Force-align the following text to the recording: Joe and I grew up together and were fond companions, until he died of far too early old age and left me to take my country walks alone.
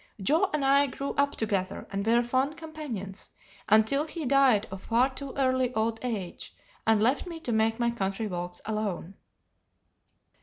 Joe 0.19 0.49
and 0.51 0.65
I 0.65 0.87
grew 0.87 1.11
up 1.13 1.35
together 1.35 1.85
and 1.91 2.03
were 2.03 2.23
fond 2.23 2.57
companions, 2.57 3.29
until 3.69 4.07
he 4.07 4.25
died 4.25 4.65
of 4.71 4.81
far 4.85 5.13
too 5.13 5.31
early 5.37 5.71
old 5.75 5.99
age 6.01 6.55
and 6.87 6.99
left 6.99 7.27
me 7.27 7.39
to 7.41 7.55
take 7.55 7.79
my 7.79 7.91
country 7.91 8.25
walks 8.25 8.61
alone. 8.65 9.13